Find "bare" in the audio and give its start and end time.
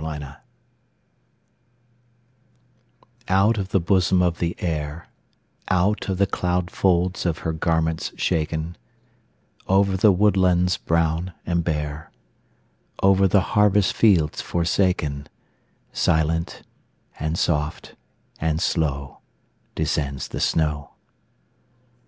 11.64-12.12